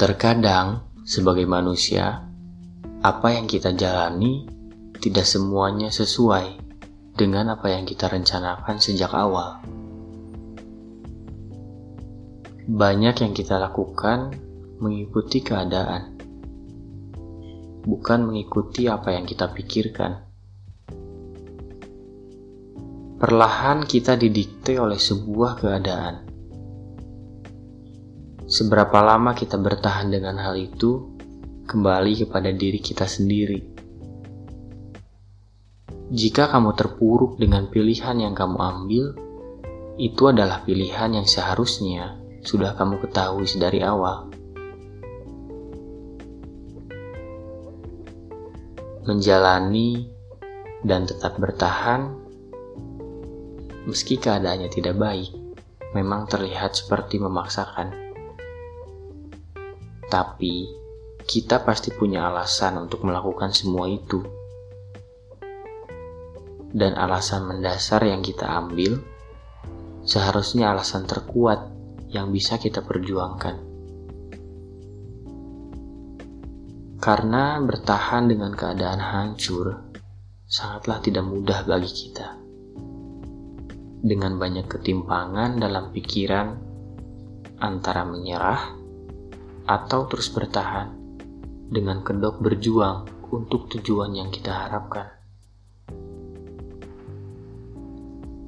Terkadang, 0.00 0.80
sebagai 1.04 1.44
manusia, 1.44 2.24
apa 3.04 3.36
yang 3.36 3.44
kita 3.44 3.76
jalani 3.76 4.48
tidak 4.96 5.28
semuanya 5.28 5.92
sesuai 5.92 6.56
dengan 7.12 7.52
apa 7.52 7.68
yang 7.68 7.84
kita 7.84 8.08
rencanakan 8.08 8.80
sejak 8.80 9.12
awal. 9.12 9.60
Banyak 12.64 13.12
yang 13.20 13.36
kita 13.36 13.60
lakukan 13.60 14.32
mengikuti 14.80 15.44
keadaan, 15.44 16.16
bukan 17.84 18.24
mengikuti 18.24 18.88
apa 18.88 19.12
yang 19.12 19.28
kita 19.28 19.52
pikirkan. 19.52 20.16
Perlahan 23.20 23.84
kita 23.84 24.16
didikte 24.16 24.80
oleh 24.80 24.96
sebuah 24.96 25.60
keadaan 25.60 26.29
Seberapa 28.50 28.98
lama 28.98 29.30
kita 29.30 29.54
bertahan 29.62 30.10
dengan 30.10 30.34
hal 30.42 30.58
itu, 30.58 31.06
kembali 31.70 32.26
kepada 32.26 32.50
diri 32.50 32.82
kita 32.82 33.06
sendiri. 33.06 33.62
Jika 36.10 36.50
kamu 36.50 36.74
terpuruk 36.74 37.38
dengan 37.38 37.70
pilihan 37.70 38.18
yang 38.18 38.34
kamu 38.34 38.58
ambil, 38.58 39.14
itu 40.02 40.22
adalah 40.26 40.66
pilihan 40.66 41.14
yang 41.14 41.30
seharusnya 41.30 42.18
sudah 42.42 42.74
kamu 42.74 42.98
ketahui 43.06 43.46
dari 43.54 43.86
awal. 43.86 44.26
Menjalani 49.06 50.10
dan 50.82 51.06
tetap 51.06 51.38
bertahan, 51.38 52.18
meski 53.86 54.18
keadaannya 54.18 54.66
tidak 54.74 54.98
baik, 54.98 55.30
memang 55.94 56.26
terlihat 56.26 56.74
seperti 56.74 57.22
memaksakan. 57.22 58.09
Tapi, 60.10 60.66
kita 61.22 61.62
pasti 61.62 61.94
punya 61.94 62.26
alasan 62.26 62.82
untuk 62.82 63.06
melakukan 63.06 63.54
semua 63.54 63.86
itu. 63.86 64.18
Dan 66.74 66.98
alasan 66.98 67.46
mendasar 67.46 68.02
yang 68.02 68.18
kita 68.18 68.50
ambil 68.50 68.98
seharusnya 70.02 70.74
alasan 70.74 71.06
terkuat 71.06 71.70
yang 72.10 72.34
bisa 72.34 72.58
kita 72.58 72.82
perjuangkan. 72.82 73.62
Karena 76.98 77.62
bertahan 77.62 78.26
dengan 78.26 78.50
keadaan 78.50 78.98
hancur 78.98 79.78
sangatlah 80.50 80.98
tidak 80.98 81.22
mudah 81.22 81.62
bagi 81.62 81.86
kita. 81.86 82.34
Dengan 84.02 84.34
banyak 84.42 84.66
ketimpangan 84.66 85.62
dalam 85.62 85.94
pikiran 85.94 86.58
antara 87.62 88.02
menyerah 88.02 88.79
atau 89.66 90.06
terus 90.08 90.32
bertahan 90.32 90.92
dengan 91.70 92.02
kedok 92.02 92.42
berjuang 92.42 93.28
untuk 93.30 93.70
tujuan 93.70 94.14
yang 94.14 94.28
kita 94.28 94.50
harapkan. 94.50 95.06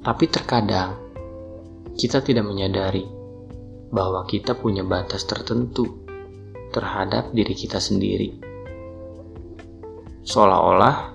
Tapi 0.03 0.25
terkadang 0.27 0.99
kita 1.95 2.19
tidak 2.25 2.43
menyadari 2.43 3.07
bahwa 3.93 4.27
kita 4.27 4.59
punya 4.59 4.83
batas 4.83 5.23
tertentu 5.29 6.03
terhadap 6.73 7.31
diri 7.31 7.55
kita 7.55 7.79
sendiri. 7.79 8.35
Seolah-olah 10.27 11.13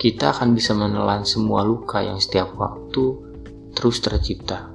kita 0.00 0.32
akan 0.34 0.56
bisa 0.56 0.72
menelan 0.74 1.22
semua 1.28 1.62
luka 1.62 2.02
yang 2.02 2.18
setiap 2.18 2.56
waktu 2.56 3.04
terus 3.76 4.00
tercipta. 4.00 4.72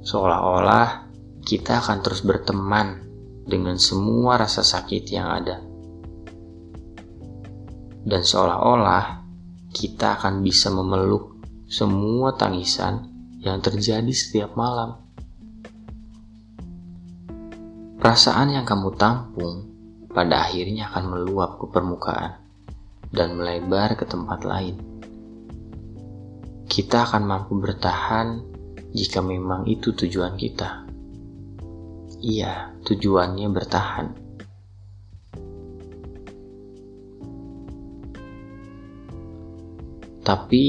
Seolah-olah 0.00 1.09
kita 1.50 1.82
akan 1.82 1.98
terus 1.98 2.22
berteman 2.22 3.02
dengan 3.42 3.74
semua 3.74 4.38
rasa 4.38 4.62
sakit 4.62 5.02
yang 5.10 5.26
ada. 5.26 5.58
Dan 8.06 8.22
seolah-olah 8.22 9.26
kita 9.74 10.14
akan 10.14 10.46
bisa 10.46 10.70
memeluk 10.70 11.42
semua 11.66 12.38
tangisan 12.38 13.10
yang 13.42 13.58
terjadi 13.58 14.14
setiap 14.14 14.54
malam. 14.54 15.02
Perasaan 17.98 18.54
yang 18.54 18.62
kamu 18.62 18.94
tampung 18.94 19.66
pada 20.06 20.46
akhirnya 20.46 20.86
akan 20.94 21.04
meluap 21.18 21.58
ke 21.58 21.66
permukaan 21.66 22.38
dan 23.10 23.34
melebar 23.34 23.98
ke 23.98 24.06
tempat 24.06 24.46
lain. 24.46 24.78
Kita 26.70 27.10
akan 27.10 27.22
mampu 27.26 27.58
bertahan 27.58 28.38
jika 28.94 29.18
memang 29.18 29.66
itu 29.66 29.90
tujuan 29.90 30.38
kita. 30.38 30.89
Iya, 32.20 32.76
tujuannya 32.84 33.48
bertahan. 33.48 34.06
Tapi 40.20 40.64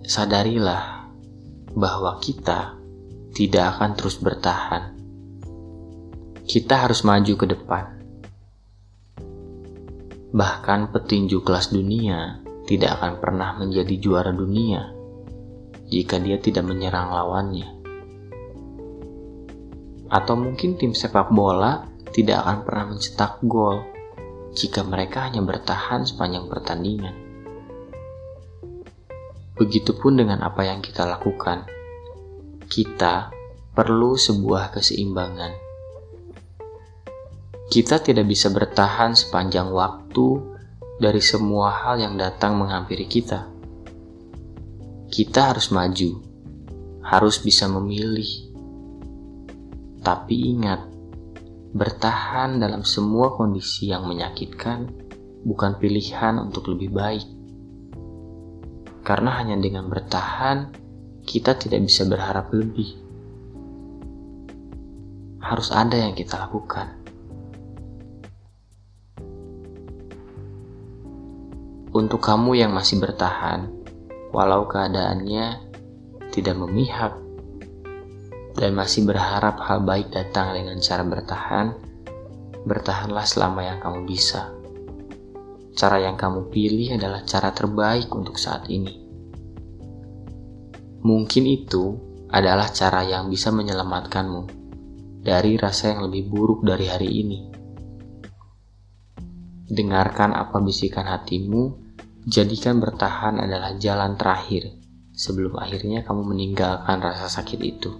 sadarilah 0.00 1.04
bahwa 1.76 2.16
kita 2.24 2.80
tidak 3.36 3.76
akan 3.76 3.90
terus 4.00 4.16
bertahan. 4.16 4.96
Kita 6.48 6.88
harus 6.88 7.04
maju 7.04 7.34
ke 7.36 7.46
depan. 7.52 7.84
Bahkan 10.32 10.88
petinju 10.88 11.44
kelas 11.44 11.68
dunia 11.68 12.40
tidak 12.64 12.96
akan 12.96 13.20
pernah 13.20 13.60
menjadi 13.60 13.94
juara 14.00 14.32
dunia 14.32 14.88
jika 15.92 16.16
dia 16.16 16.40
tidak 16.40 16.64
menyerang 16.64 17.12
lawannya 17.12 17.83
atau 20.14 20.38
mungkin 20.38 20.78
tim 20.78 20.94
sepak 20.94 21.34
bola 21.34 21.90
tidak 22.14 22.46
akan 22.46 22.58
pernah 22.62 22.84
mencetak 22.94 23.42
gol 23.42 23.82
jika 24.54 24.86
mereka 24.86 25.26
hanya 25.26 25.42
bertahan 25.42 26.06
sepanjang 26.06 26.46
pertandingan. 26.46 27.18
Begitupun 29.58 30.22
dengan 30.22 30.46
apa 30.46 30.62
yang 30.62 30.78
kita 30.78 31.02
lakukan, 31.02 31.66
kita 32.70 33.34
perlu 33.74 34.14
sebuah 34.14 34.70
keseimbangan. 34.70 35.50
Kita 37.66 37.98
tidak 37.98 38.30
bisa 38.30 38.54
bertahan 38.54 39.18
sepanjang 39.18 39.74
waktu 39.74 40.38
dari 41.02 41.18
semua 41.18 41.74
hal 41.74 41.98
yang 41.98 42.14
datang 42.14 42.54
menghampiri 42.54 43.10
kita. 43.10 43.50
Kita 45.10 45.50
harus 45.50 45.74
maju, 45.74 46.22
harus 47.02 47.42
bisa 47.42 47.66
memilih 47.66 48.53
tapi 50.04 50.52
ingat, 50.52 50.84
bertahan 51.72 52.60
dalam 52.60 52.84
semua 52.84 53.32
kondisi 53.32 53.88
yang 53.88 54.04
menyakitkan 54.04 54.92
bukan 55.48 55.80
pilihan 55.80 56.36
untuk 56.36 56.68
lebih 56.68 56.92
baik. 56.92 57.24
Karena 59.00 59.40
hanya 59.40 59.56
dengan 59.56 59.88
bertahan, 59.88 60.76
kita 61.24 61.56
tidak 61.56 61.88
bisa 61.88 62.04
berharap 62.04 62.52
lebih. 62.52 63.00
Harus 65.40 65.72
ada 65.72 65.96
yang 65.96 66.12
kita 66.12 66.36
lakukan. 66.36 67.00
Untuk 71.96 72.20
kamu 72.20 72.60
yang 72.60 72.76
masih 72.76 73.00
bertahan, 73.00 73.72
walau 74.36 74.68
keadaannya 74.68 75.64
tidak 76.28 76.56
memihak, 76.60 77.23
dan 78.54 78.70
masih 78.74 79.02
berharap 79.02 79.58
hal 79.58 79.82
baik 79.82 80.14
datang 80.14 80.54
dengan 80.54 80.78
cara 80.78 81.02
bertahan, 81.02 81.66
bertahanlah 82.62 83.26
selama 83.26 83.66
yang 83.66 83.78
kamu 83.82 84.06
bisa. 84.06 84.54
Cara 85.74 85.98
yang 85.98 86.14
kamu 86.14 86.54
pilih 86.54 86.94
adalah 86.94 87.26
cara 87.26 87.50
terbaik 87.50 88.06
untuk 88.14 88.38
saat 88.38 88.70
ini. 88.70 88.94
Mungkin 91.02 91.44
itu 91.50 91.98
adalah 92.30 92.70
cara 92.70 93.02
yang 93.02 93.26
bisa 93.26 93.50
menyelamatkanmu 93.50 94.64
dari 95.20 95.58
rasa 95.58 95.92
yang 95.92 96.06
lebih 96.06 96.30
buruk 96.30 96.62
dari 96.62 96.86
hari 96.86 97.10
ini. 97.10 97.38
Dengarkan 99.66 100.30
apa 100.30 100.62
bisikan 100.62 101.10
hatimu, 101.10 101.74
jadikan 102.24 102.78
bertahan 102.78 103.42
adalah 103.42 103.74
jalan 103.76 104.14
terakhir 104.14 104.70
sebelum 105.10 105.58
akhirnya 105.58 106.06
kamu 106.06 106.22
meninggalkan 106.22 107.02
rasa 107.02 107.26
sakit 107.26 107.60
itu. 107.60 107.90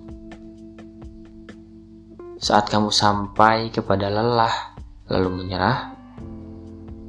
Saat 2.44 2.69
kamu 2.69 2.93
sampai 2.93 3.73
kepada 3.73 4.12
lelah 4.12 4.76
lalu 5.08 5.32
menyerah, 5.32 5.96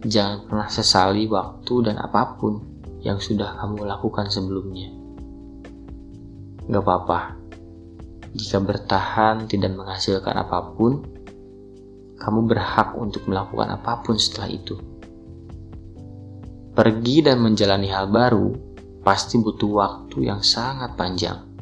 jangan 0.07 0.47
pernah 0.47 0.71
sesali 0.71 1.27
waktu 1.27 1.91
dan 1.91 1.99
apa 1.99 2.39
pun 2.39 2.63
yang 3.03 3.19
sudah 3.19 3.59
kamu 3.59 3.83
lakukan 3.83 4.31
sebelumnya. 4.31 4.95
Gak 6.71 6.79
apa-apa, 6.79 7.35
jika 8.31 8.63
bertahan 8.63 9.43
tidak 9.51 9.75
menghasilkan 9.75 10.39
apa 10.39 10.71
pun, 10.71 11.03
kamu 12.15 12.39
berhak 12.47 12.95
untuk 12.95 13.27
melakukan 13.27 13.75
apa 13.75 14.07
pun 14.07 14.15
setelah 14.15 14.47
itu. 14.47 14.79
Pergi 16.71 17.27
dan 17.27 17.43
menjalani 17.43 17.91
hal 17.91 18.07
baru 18.07 18.55
pasti 19.03 19.35
butuh 19.35 19.83
waktu 19.83 20.31
yang 20.31 20.39
sangat 20.39 20.95
panjang 20.95 21.54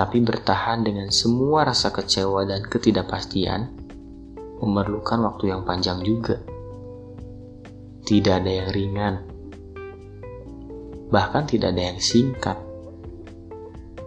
Tapi 0.00 0.16
bertahan 0.24 0.80
dengan 0.80 1.12
semua 1.12 1.68
rasa 1.68 1.92
kecewa 1.92 2.48
dan 2.48 2.64
ketidakpastian 2.64 3.68
memerlukan 4.64 5.20
waktu 5.28 5.52
yang 5.52 5.68
panjang 5.68 6.00
juga. 6.00 6.40
Tidak 8.00 8.32
ada 8.32 8.48
yang 8.48 8.68
ringan, 8.72 9.14
bahkan 11.12 11.44
tidak 11.44 11.76
ada 11.76 11.92
yang 11.92 12.00
singkat. 12.00 12.56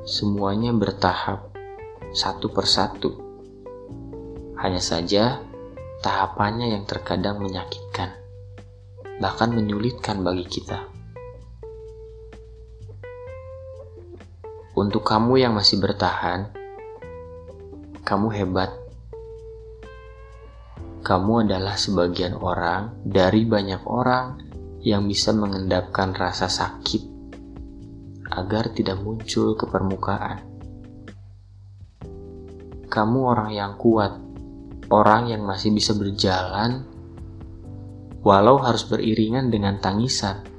Semuanya 0.02 0.74
bertahap, 0.74 1.54
satu 2.10 2.50
persatu. 2.50 3.14
Hanya 4.58 4.82
saja, 4.82 5.46
tahapannya 6.02 6.74
yang 6.74 6.90
terkadang 6.90 7.38
menyakitkan, 7.38 8.18
bahkan 9.22 9.54
menyulitkan 9.54 10.26
bagi 10.26 10.50
kita. 10.50 10.93
Untuk 14.74 15.06
kamu 15.06 15.38
yang 15.38 15.54
masih 15.54 15.78
bertahan, 15.78 16.50
kamu 18.02 18.28
hebat. 18.34 18.74
Kamu 21.06 21.46
adalah 21.46 21.78
sebagian 21.78 22.34
orang 22.34 22.98
dari 23.06 23.46
banyak 23.46 23.86
orang 23.86 24.42
yang 24.82 25.06
bisa 25.06 25.30
mengendapkan 25.30 26.18
rasa 26.18 26.50
sakit 26.50 27.06
agar 28.34 28.74
tidak 28.74 28.98
muncul 28.98 29.54
ke 29.54 29.70
permukaan. 29.70 30.42
Kamu 32.90 33.20
orang 33.30 33.54
yang 33.54 33.78
kuat, 33.78 34.18
orang 34.90 35.30
yang 35.30 35.46
masih 35.46 35.70
bisa 35.70 35.94
berjalan, 35.94 36.82
walau 38.26 38.58
harus 38.58 38.90
beriringan 38.90 39.54
dengan 39.54 39.78
tangisan. 39.78 40.53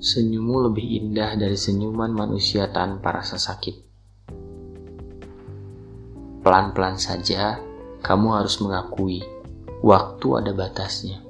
Senyummu 0.00 0.72
lebih 0.72 0.96
indah 0.96 1.36
dari 1.36 1.60
senyuman 1.60 2.08
manusia 2.16 2.72
tanpa 2.72 3.20
rasa 3.20 3.36
sakit. 3.36 3.76
Pelan-pelan 6.40 6.96
saja, 6.96 7.60
kamu 8.00 8.28
harus 8.32 8.64
mengakui 8.64 9.20
waktu 9.84 10.28
ada 10.40 10.56
batasnya. 10.56 11.20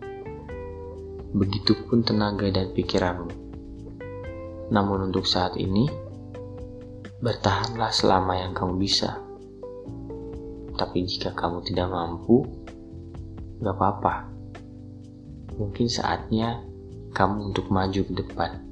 Begitupun 1.34 2.06
tenaga 2.06 2.46
dan 2.46 2.70
pikiranmu. 2.70 3.34
Namun 4.70 5.10
untuk 5.10 5.26
saat 5.26 5.58
ini, 5.58 5.90
bertahanlah 7.18 7.90
selama 7.90 8.38
yang 8.38 8.54
kamu 8.54 8.78
bisa. 8.78 9.18
Tapi 10.78 11.10
jika 11.10 11.34
kamu 11.34 11.66
tidak 11.66 11.90
mampu, 11.90 12.46
gak 13.58 13.74
apa-apa. 13.74 14.30
Mungkin 15.58 15.90
saatnya 15.90 16.69
kamu 17.10 17.52
untuk 17.52 17.68
maju 17.68 18.00
ke 18.06 18.12
depan. 18.14 18.69